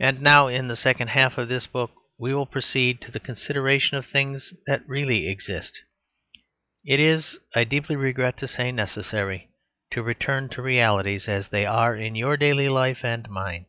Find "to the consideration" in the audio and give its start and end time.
3.02-3.98